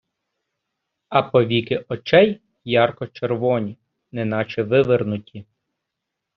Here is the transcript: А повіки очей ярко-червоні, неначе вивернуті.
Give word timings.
А 1.09 1.21
повіки 1.21 1.85
очей 1.89 2.41
ярко-червоні, 2.63 3.77
неначе 4.11 4.63
вивернуті. 4.63 5.45